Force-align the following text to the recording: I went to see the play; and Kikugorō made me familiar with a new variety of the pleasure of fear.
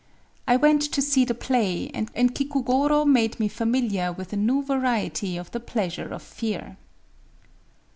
I 0.47 0.55
went 0.57 0.81
to 0.93 0.99
see 0.99 1.25
the 1.25 1.35
play; 1.35 1.91
and 1.93 2.09
Kikugorō 2.11 3.05
made 3.05 3.39
me 3.39 3.47
familiar 3.47 4.11
with 4.11 4.33
a 4.33 4.35
new 4.35 4.63
variety 4.63 5.37
of 5.37 5.51
the 5.51 5.59
pleasure 5.59 6.09
of 6.11 6.23
fear. 6.23 6.77